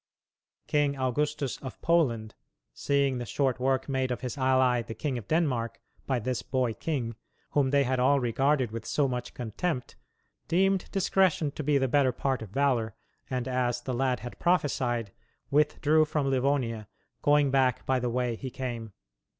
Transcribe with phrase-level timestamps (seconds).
[0.65, 2.33] King Augustus of Poland,
[2.73, 6.73] seeing the short work made of his ally the King of Denmark, by this boy
[6.73, 7.15] king,
[7.51, 9.95] whom they had all regarded with so much contempt,
[10.47, 12.95] deemed discretion to be the better part of valor
[13.29, 15.11] and, as the lad had prophesied,
[15.51, 16.87] withdrew from Livonia,
[17.21, 18.93] "going back by the way he came."